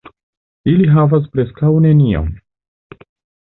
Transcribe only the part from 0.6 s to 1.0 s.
Ili